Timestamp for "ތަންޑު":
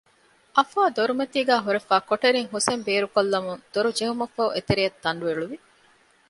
5.03-5.25